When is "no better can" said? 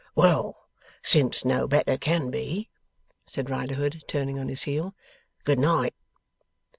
1.45-2.31